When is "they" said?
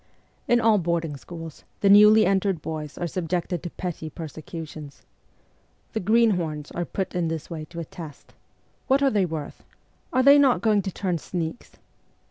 9.11-9.25, 10.23-10.39